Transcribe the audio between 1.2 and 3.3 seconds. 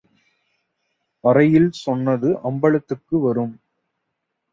அறையில் சொன்னது அம்பலத்துக்கு